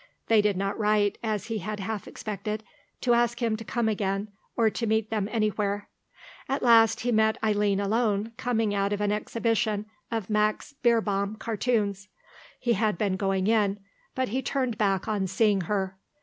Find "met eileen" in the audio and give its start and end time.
7.11-7.79